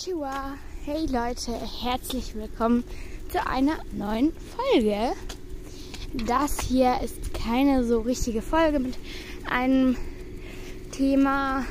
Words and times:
Konnichiwa. 0.00 0.54
Hey 0.84 1.06
Leute, 1.06 1.52
herzlich 1.82 2.34
willkommen 2.34 2.84
zu 3.30 3.46
einer 3.46 3.74
neuen 3.92 4.32
Folge. 4.32 5.12
Das 6.26 6.60
hier 6.60 7.00
ist 7.02 7.34
keine 7.34 7.84
so 7.84 8.00
richtige 8.00 8.40
Folge 8.40 8.78
mit 8.78 8.96
einem 9.50 9.96
Thema. 10.92 11.64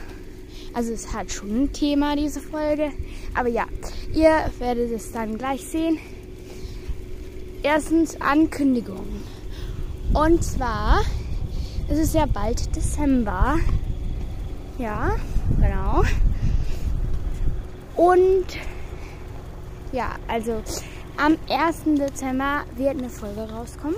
Also 0.73 0.93
es 0.93 1.11
hat 1.13 1.31
schon 1.31 1.63
ein 1.63 1.73
Thema, 1.73 2.15
diese 2.15 2.39
Folge. 2.39 2.91
Aber 3.33 3.49
ja, 3.49 3.65
ihr 4.13 4.51
werdet 4.59 4.91
es 4.91 5.11
dann 5.11 5.37
gleich 5.37 5.65
sehen. 5.65 5.97
Erstens 7.63 8.19
Ankündigung. 8.21 9.07
Und 10.13 10.43
zwar 10.43 11.01
ist 11.89 11.99
es 11.99 12.13
ja 12.13 12.25
bald 12.27 12.75
Dezember. 12.75 13.57
Ja, 14.77 15.15
genau. 15.59 16.03
Und 17.99 18.45
ja, 19.91 20.15
also 20.29 20.63
am 21.17 21.37
1. 21.49 21.99
Dezember 21.99 22.63
wird 22.77 22.97
eine 22.97 23.09
Folge 23.09 23.41
rauskommen. 23.41 23.97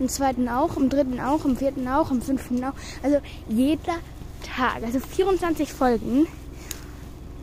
Am 0.00 0.08
2. 0.08 0.50
auch, 0.50 0.76
am 0.76 0.88
3. 0.88 1.24
auch, 1.24 1.44
am 1.44 1.56
4. 1.56 1.72
auch, 1.88 2.10
am 2.10 2.20
5. 2.20 2.50
auch. 2.64 2.72
Also 3.00 3.18
jeder 3.48 3.98
Tag, 4.42 4.82
also 4.82 4.98
24 4.98 5.72
Folgen. 5.72 6.26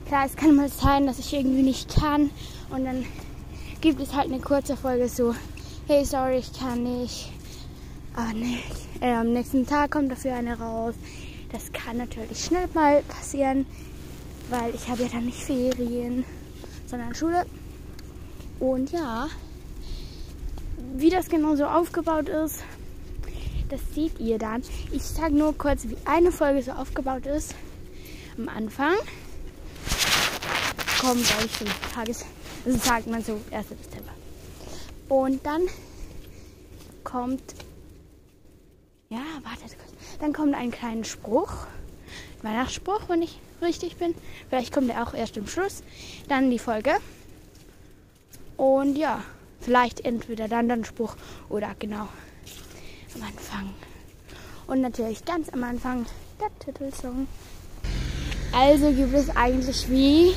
Klar, 0.08 0.26
es 0.26 0.36
kann 0.36 0.54
mal 0.54 0.68
sein, 0.68 1.08
dass 1.08 1.18
ich 1.18 1.34
irgendwie 1.34 1.64
nicht 1.64 1.96
kann 1.96 2.30
und 2.72 2.84
dann 2.84 3.06
gibt 3.80 4.02
es 4.02 4.14
halt 4.14 4.26
eine 4.26 4.42
kurze 4.42 4.76
Folge 4.76 5.08
so, 5.08 5.34
hey, 5.88 6.04
sorry, 6.04 6.40
ich 6.40 6.52
kann 6.60 6.84
nicht. 6.84 7.32
Aber 8.14 8.34
nee, 8.34 8.60
äh, 9.00 9.14
am 9.14 9.32
nächsten 9.32 9.66
Tag 9.66 9.92
kommt 9.92 10.12
dafür 10.12 10.34
eine 10.34 10.60
raus. 10.60 10.96
Das 11.54 11.72
kann 11.72 11.96
natürlich 11.96 12.44
schnell 12.44 12.68
mal 12.74 13.02
passieren 13.04 13.66
weil 14.50 14.74
ich 14.76 14.88
habe 14.88 15.04
ja 15.04 15.10
dann 15.10 15.26
nicht 15.26 15.44
Ferien, 15.44 16.26
sondern 16.88 17.16
Schule. 17.16 17.46
Und 18.60 18.92
ja, 18.92 19.28
wie 20.96 21.10
das 21.10 21.30
genau 21.30 21.56
so 21.56 21.66
aufgebaut 21.66 22.30
ist, 22.30 22.64
das 23.70 23.82
seht 23.94 24.20
ihr 24.20 24.38
dann. 24.38 24.64
Ich 24.92 25.04
sage 25.04 25.34
nur 25.34 25.58
kurz, 25.58 25.86
wie 25.86 25.98
eine 26.06 26.32
Folge 26.32 26.62
so 26.62 26.72
aufgebaut 26.72 27.26
ist. 27.26 27.56
Am 28.38 28.50
Anfang 28.50 28.94
kommen, 31.00 31.24
glaube 31.24 31.46
ich, 31.46 31.94
Tages... 31.94 32.26
Also 32.66 32.80
sagt 32.80 33.08
man 33.08 33.24
so 33.24 33.40
1. 33.52 33.68
Dezember. 33.68 34.12
Und 35.10 35.46
dann 35.46 35.62
kommt... 37.04 37.44
Ja, 39.10 39.20
wartet 39.44 39.78
kurz. 39.78 39.94
Dann 40.20 40.34
kommt 40.34 40.56
ein 40.56 40.72
kleiner 40.72 41.04
Spruch. 41.04 41.68
Weihnachtsspruch, 42.42 43.02
wenn 43.08 43.22
ich 43.22 43.40
richtig 43.62 43.98
bin. 43.98 44.14
Vielleicht 44.50 44.74
kommt 44.74 44.90
er 44.90 45.04
auch 45.04 45.14
erst 45.14 45.38
im 45.38 45.48
Schluss. 45.48 45.84
Dann 46.28 46.50
die 46.50 46.60
Folge. 46.60 46.96
Und 48.58 48.98
ja, 48.98 49.24
vielleicht 49.62 50.06
entweder 50.06 50.48
dann 50.48 50.68
der 50.68 50.84
Spruch 50.84 51.16
oder 51.50 51.76
genau 51.80 52.08
am 53.16 53.24
Anfang. 53.24 53.74
Und 54.68 54.82
natürlich 54.82 55.26
ganz 55.26 55.50
am 55.50 55.64
Anfang 55.64 56.06
der 56.40 56.50
Titelsong. 56.60 57.28
Also 58.54 58.92
gibt 58.92 59.14
es 59.14 59.36
eigentlich 59.36 59.90
wie 59.90 60.34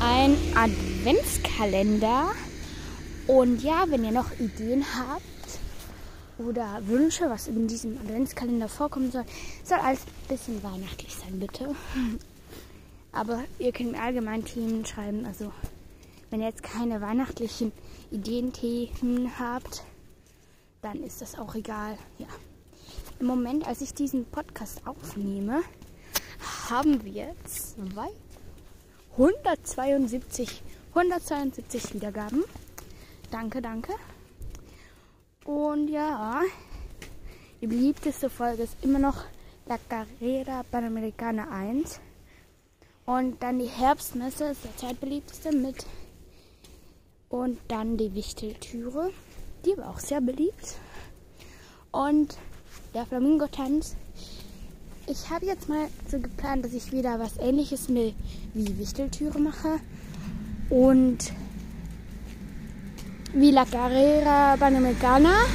ein 0.00 0.36
Adventskalender. 0.54 2.32
Und 3.26 3.62
ja, 3.62 3.84
wenn 3.88 4.04
ihr 4.04 4.10
noch 4.10 4.30
Ideen 4.38 4.84
habt, 4.94 5.22
oder 6.38 6.80
Wünsche, 6.86 7.28
was 7.28 7.48
in 7.48 7.68
diesem 7.68 7.98
Adventskalender 7.98 8.68
vorkommen 8.68 9.10
soll, 9.10 9.24
soll 9.64 9.78
alles 9.78 10.00
ein 10.00 10.28
bisschen 10.28 10.62
weihnachtlich 10.62 11.14
sein, 11.14 11.38
bitte. 11.38 11.74
Aber 13.12 13.42
ihr 13.58 13.72
könnt 13.72 13.92
mir 13.92 14.00
allgemein 14.00 14.44
Themen 14.44 14.86
schreiben. 14.86 15.26
Also, 15.26 15.52
wenn 16.30 16.40
ihr 16.40 16.48
jetzt 16.48 16.62
keine 16.62 17.00
weihnachtlichen 17.00 17.72
Ideenthemen 18.10 19.38
habt, 19.38 19.84
dann 20.80 21.02
ist 21.02 21.20
das 21.20 21.38
auch 21.38 21.54
egal. 21.54 21.98
Ja. 22.18 22.26
Im 23.20 23.26
Moment, 23.26 23.66
als 23.66 23.82
ich 23.82 23.94
diesen 23.94 24.24
Podcast 24.24 24.86
aufnehme, 24.86 25.62
haben 26.70 27.04
wir 27.04 27.34
zwei 27.44 28.08
172, 29.16 30.62
172 30.94 31.94
Wiedergaben. 31.94 32.44
Danke, 33.30 33.60
danke. 33.60 33.92
Und 35.44 35.88
ja, 35.88 36.40
die 37.60 37.66
beliebteste 37.66 38.30
Folge 38.30 38.62
ist 38.62 38.76
immer 38.82 39.00
noch 39.00 39.24
La 39.66 39.76
Carrera 39.88 40.62
Panamericana 40.70 41.48
1. 41.50 42.00
Und 43.06 43.42
dann 43.42 43.58
die 43.58 43.66
Herbstmesse 43.66 44.44
ist 44.44 44.64
der 44.64 44.76
zweitbeliebteste 44.76 45.50
mit. 45.50 45.84
Und 47.28 47.58
dann 47.66 47.96
die 47.96 48.14
Wichteltüre. 48.14 49.10
Die 49.64 49.76
war 49.76 49.90
auch 49.90 49.98
sehr 49.98 50.20
beliebt. 50.20 50.76
Und 51.90 52.38
der 52.94 53.06
Flamingo-Tanz. 53.06 53.96
Ich 55.08 55.28
habe 55.30 55.46
jetzt 55.46 55.68
mal 55.68 55.88
so 56.08 56.20
geplant, 56.20 56.64
dass 56.64 56.72
ich 56.72 56.92
wieder 56.92 57.18
was 57.18 57.36
ähnliches 57.38 57.88
wie 57.88 58.78
Wichteltüre 58.78 59.40
mache. 59.40 59.80
Und 60.70 61.32
wie 63.34 63.50
La 63.50 63.64
Carrera 63.64 64.56
Panamericana. 64.56 65.46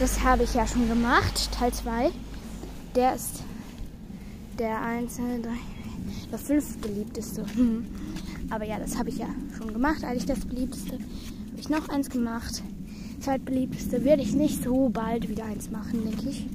Das 0.00 0.22
habe 0.22 0.44
ich 0.44 0.54
ja 0.54 0.66
schon 0.66 0.88
gemacht, 0.88 1.50
Teil 1.52 1.72
2. 1.72 2.10
Der 2.94 3.14
ist 3.14 3.42
der 4.58 4.80
1, 4.80 5.16
2, 5.16 5.22
3, 5.42 5.48
der 6.30 6.38
5 6.38 6.78
beliebteste. 6.78 7.44
Aber 8.50 8.64
ja, 8.64 8.78
das 8.78 8.96
habe 8.96 9.10
ich 9.10 9.18
ja 9.18 9.26
schon 9.56 9.72
gemacht. 9.72 10.04
Eigentlich 10.04 10.24
das 10.24 10.40
beliebteste. 10.40 10.94
Habe 10.94 11.60
ich 11.60 11.68
noch 11.68 11.88
eins 11.90 12.08
gemacht. 12.08 12.62
Zweitbeliebteste 13.20 14.04
werde 14.04 14.22
ich 14.22 14.32
nicht 14.32 14.62
so 14.62 14.88
bald 14.88 15.28
wieder 15.28 15.44
eins 15.44 15.70
machen, 15.70 16.02
denke 16.04 16.30
ich. 16.30 16.46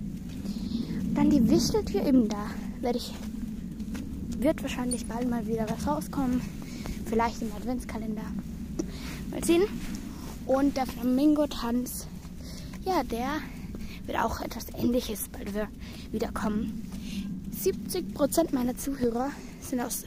Dann 1.14 1.30
die 1.30 1.50
Wichteltür 1.50 2.04
eben 2.06 2.30
da. 2.30 2.48
Werde 2.82 2.98
ich. 2.98 3.14
Wird 4.40 4.64
wahrscheinlich 4.64 5.06
bald 5.06 5.30
mal 5.30 5.46
wieder 5.46 5.68
was 5.70 5.86
rauskommen. 5.86 6.42
Vielleicht 7.06 7.42
im 7.44 7.52
Adventskalender. 7.56 8.24
Mal 9.34 9.44
sehen. 9.44 9.64
Und 10.46 10.78
der 10.78 10.86
Flamingo-Tanz, 10.86 12.06
ja, 12.86 13.02
der 13.04 13.40
wird 14.06 14.20
auch 14.20 14.42
etwas 14.42 14.68
Ähnliches 14.78 15.28
bald 15.30 15.52
wiederkommen. 16.12 16.88
70% 17.64 18.54
meiner 18.54 18.78
Zuhörer 18.78 19.32
sind 19.60 19.80
aus 19.80 20.04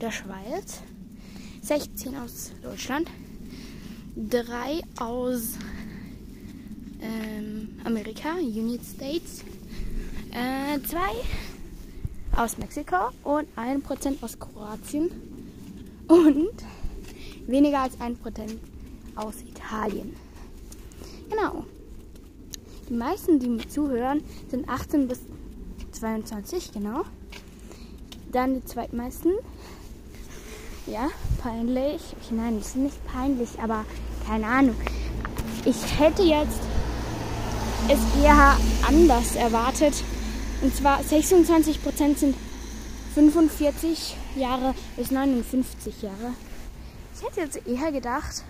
der 0.00 0.12
Schweiz, 0.12 0.82
16 1.62 2.16
aus 2.16 2.52
Deutschland, 2.62 3.10
3 4.16 4.82
aus 5.00 5.54
ähm, 7.00 7.70
Amerika, 7.82 8.36
United 8.36 8.86
States, 8.86 9.42
2 10.30 10.96
äh, 10.96 12.40
aus 12.40 12.56
Mexiko 12.58 13.10
und 13.24 13.48
1% 13.56 14.22
aus 14.22 14.38
Kroatien 14.38 15.10
und 16.06 16.52
weniger 17.46 17.80
als 17.80 17.98
1% 17.98 18.16
aus 19.16 19.34
Italien. 19.42 20.14
Genau. 21.30 21.64
Die 22.88 22.94
meisten, 22.94 23.38
die 23.38 23.48
mir 23.48 23.68
zuhören, 23.68 24.22
sind 24.48 24.68
18 24.68 25.08
bis 25.08 25.20
22, 25.92 26.72
genau. 26.72 27.02
Dann 28.32 28.54
die 28.54 28.64
zweitmeisten. 28.64 29.32
Ja, 30.86 31.08
peinlich. 31.42 32.00
Nein, 32.30 32.58
das 32.58 32.68
ist 32.68 32.76
nicht 32.76 33.06
peinlich, 33.06 33.50
aber 33.62 33.84
keine 34.26 34.46
Ahnung. 34.46 34.76
Ich 35.64 35.98
hätte 35.98 36.22
jetzt 36.22 36.60
es 37.88 38.22
eher 38.22 38.56
anders 38.86 39.36
erwartet. 39.36 39.94
Und 40.62 40.74
zwar 40.74 41.00
26% 41.00 42.16
sind 42.16 42.36
45 43.14 44.16
Jahre 44.36 44.74
bis 44.96 45.10
59 45.10 46.02
Jahre. 46.02 46.34
Ich 47.20 47.26
hätte 47.26 47.40
jetzt 47.40 47.66
eher 47.66 47.92
gedacht, 47.92 48.44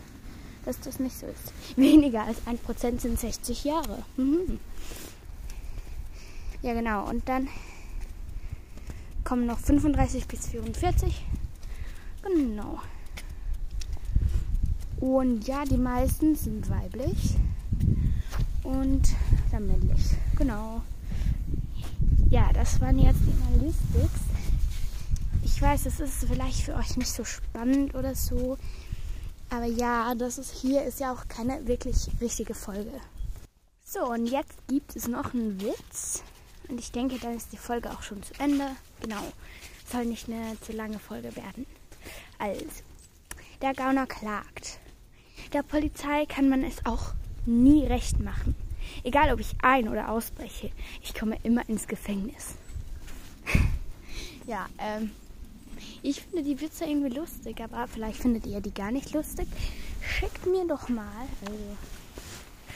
dass 0.65 0.79
das 0.79 1.01
nicht 1.01 1.19
so 1.19 1.27
ist. 1.27 1.53
Weniger 1.77 2.23
als 2.23 2.39
1% 2.47 3.01
sind 3.01 3.19
60 3.19 3.65
Jahre. 3.65 4.05
Mhm. 4.17 4.61
Ja, 6.63 6.75
genau. 6.75 7.09
Und 7.09 7.29
dann 7.29 7.49
kommen 9.25 9.47
noch 9.47 9.59
35 9.59 10.29
bis 10.29 10.47
44. 10.49 11.25
Genau. 12.23 12.79
Und 15.01 15.49
ja, 15.49 15.65
die 15.65 15.79
meisten 15.79 16.37
sind 16.37 16.69
weiblich 16.71 17.37
und 18.63 19.03
dann 19.51 19.67
männlich. 19.67 20.11
Genau. 20.37 20.83
Ja, 22.29 22.53
das 22.53 22.81
waren 22.81 22.99
jetzt 22.99 23.21
die 23.21 23.55
Analytics. 23.55 24.30
Ich 25.53 25.61
weiß, 25.61 25.83
das 25.83 26.01
ist 26.01 26.25
vielleicht 26.27 26.63
für 26.63 26.75
euch 26.75 26.97
nicht 26.97 27.13
so 27.13 27.25
spannend 27.25 27.95
oder 27.95 28.15
so. 28.15 28.57
Aber 29.51 29.67
ja, 29.67 30.15
das 30.15 30.39
ist 30.39 30.55
hier 30.55 30.85
ist 30.85 31.01
ja 31.01 31.13
auch 31.13 31.29
keine 31.29 31.67
wirklich 31.67 32.09
richtige 32.21 32.55
Folge. 32.55 32.93
So, 33.85 34.07
und 34.07 34.27
jetzt 34.27 34.55
gibt 34.69 34.97
es 34.97 35.09
noch 35.09 35.35
einen 35.35 35.61
Witz. 35.61 36.23
Und 36.69 36.79
ich 36.79 36.93
denke, 36.93 37.19
dann 37.19 37.37
ist 37.37 37.53
die 37.53 37.59
Folge 37.59 37.91
auch 37.91 38.03
schon 38.03 38.23
zu 38.23 38.33
Ende. 38.39 38.65
Genau. 39.03 39.21
Soll 39.91 40.07
nicht 40.07 40.29
eine 40.29 40.59
zu 40.61 40.73
lange 40.73 40.99
Folge 40.99 41.35
werden. 41.37 41.67
Also, 42.39 42.65
der 43.61 43.75
Gauner 43.75 44.07
klagt. 44.07 44.79
Der 45.53 45.65
Polizei 45.65 46.27
kann 46.27 46.49
man 46.49 46.63
es 46.63 46.87
auch 46.87 47.13
nie 47.45 47.85
recht 47.87 48.21
machen. 48.21 48.55
Egal, 49.03 49.33
ob 49.33 49.41
ich 49.41 49.57
ein- 49.63 49.89
oder 49.89 50.11
ausbreche, 50.11 50.71
ich 51.03 51.13
komme 51.13 51.37
immer 51.43 51.69
ins 51.69 51.87
Gefängnis. 51.89 52.55
ja, 54.47 54.67
ähm, 54.79 55.11
ich 56.03 56.23
finde 56.23 56.43
die 56.43 56.61
Witze 56.61 56.85
irgendwie 56.85 57.15
lustig, 57.15 57.61
aber 57.61 57.87
vielleicht 57.87 58.21
findet 58.21 58.47
ihr 58.47 58.61
die 58.61 58.75
gar 58.75 58.91
nicht 58.91 59.13
lustig. 59.13 59.47
Schickt 60.01 60.47
mir 60.47 60.67
doch 60.67 60.89
mal, 60.89 61.27
also, 61.47 61.77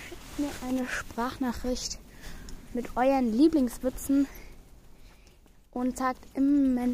schickt 0.08 0.38
mir 0.38 0.68
eine 0.68 0.86
Sprachnachricht 0.88 1.98
mit 2.74 2.96
euren 2.96 3.32
Lieblingswitzen 3.32 4.26
und 5.72 5.96
sagt 5.96 6.20
immer, 6.34 6.88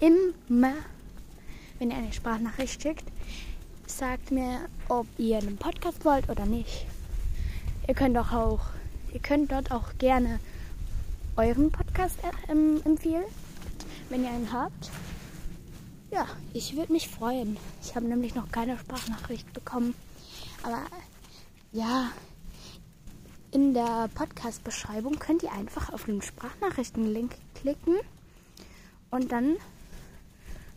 immer, 0.00 0.74
wenn 1.78 1.90
ihr 1.90 1.96
eine 1.96 2.12
Sprachnachricht 2.12 2.82
schickt, 2.82 3.04
sagt 3.86 4.30
mir, 4.30 4.68
ob 4.88 5.06
ihr 5.18 5.38
einen 5.38 5.56
Podcast 5.56 6.04
wollt 6.04 6.28
oder 6.28 6.46
nicht. 6.46 6.86
Ihr 7.88 7.94
könnt 7.94 8.16
doch 8.16 8.32
auch, 8.32 8.60
ihr 9.12 9.20
könnt 9.20 9.52
dort 9.52 9.70
auch 9.70 9.96
gerne 9.98 10.40
euren 11.36 11.70
Podcast 11.70 12.18
äh, 12.22 12.88
empfehlen, 12.88 13.24
wenn 14.08 14.24
ihr 14.24 14.30
einen 14.30 14.52
habt. 14.52 14.90
Ja, 16.16 16.26
ich 16.54 16.74
würde 16.74 16.94
mich 16.94 17.08
freuen. 17.08 17.58
Ich 17.82 17.94
habe 17.94 18.06
nämlich 18.06 18.34
noch 18.34 18.50
keine 18.50 18.78
Sprachnachricht 18.78 19.52
bekommen. 19.52 19.94
Aber 20.62 20.80
ja, 21.72 22.10
in 23.50 23.74
der 23.74 24.08
Podcast-Beschreibung 24.14 25.18
könnt 25.18 25.42
ihr 25.42 25.52
einfach 25.52 25.92
auf 25.92 26.04
den 26.04 26.22
Sprachnachrichten-Link 26.22 27.36
klicken 27.56 27.96
und 29.10 29.30
dann 29.30 29.56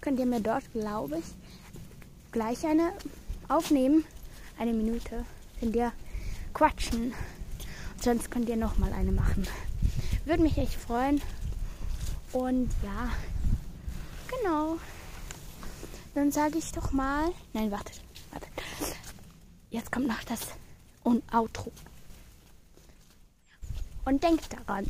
könnt 0.01 0.19
ihr 0.19 0.25
mir 0.25 0.41
dort, 0.41 0.69
glaube 0.74 1.19
ich, 1.19 1.25
gleich 2.33 2.65
eine 2.65 2.91
aufnehmen. 3.47 4.03
Eine 4.59 4.74
Minute. 4.74 5.24
Könnt 5.62 5.74
ihr 5.74 5.94
quatschen. 6.53 7.13
Und 7.94 8.03
sonst 8.03 8.30
könnt 8.30 8.50
ihr 8.50 8.57
noch 8.57 8.77
mal 8.77 8.91
eine 8.91 9.13
machen. 9.13 9.47
Würde 10.25 10.44
mich 10.44 10.57
echt 10.57 10.74
freuen. 10.74 11.21
Und 12.33 12.69
ja, 12.83 13.09
genau. 14.27 14.77
Dann 16.16 16.32
sage 16.32 16.58
ich 16.58 16.72
doch 16.72 16.92
mal. 16.92 17.32
Nein, 17.54 17.72
wartet, 17.72 18.02
wartet. 18.32 18.50
Jetzt 19.70 19.92
kommt 19.92 20.08
noch 20.08 20.24
das 20.24 20.48
Outro. 21.04 21.72
Und 24.06 24.24
denkt 24.24 24.50
daran, 24.52 24.86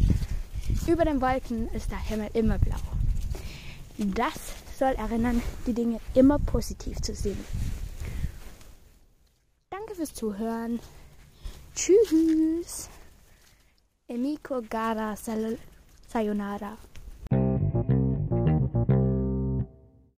über 0.87 1.03
den 1.03 1.21
Wolken 1.21 1.67
ist 1.69 1.91
der 1.91 1.99
Himmel 1.99 2.29
immer 2.33 2.57
blau. 2.57 2.77
Das 3.97 4.39
soll 4.77 4.93
erinnern, 4.93 5.41
die 5.65 5.73
Dinge 5.73 5.99
immer 6.13 6.39
positiv 6.39 7.01
zu 7.01 7.13
sehen. 7.13 7.43
Danke 9.69 9.95
fürs 9.95 10.13
Zuhören. 10.13 10.79
Tschüss. 11.75 12.89
Emiko 14.07 14.61
Gara 14.69 15.15
Sayonara. 16.07 16.77